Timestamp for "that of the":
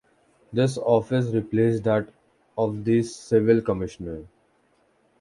1.83-3.03